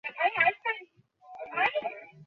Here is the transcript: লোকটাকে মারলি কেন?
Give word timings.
লোকটাকে 0.03 0.29
মারলি 0.37 0.59
কেন? 0.63 0.77